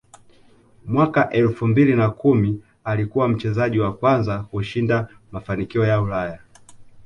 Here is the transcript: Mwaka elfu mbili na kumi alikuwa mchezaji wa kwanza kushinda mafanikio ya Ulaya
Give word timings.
Mwaka 0.85 1.29
elfu 1.29 1.67
mbili 1.67 1.95
na 1.95 2.09
kumi 2.09 2.61
alikuwa 2.83 3.27
mchezaji 3.27 3.79
wa 3.79 3.93
kwanza 3.93 4.39
kushinda 4.43 5.07
mafanikio 5.31 5.85
ya 5.85 6.01
Ulaya 6.01 6.39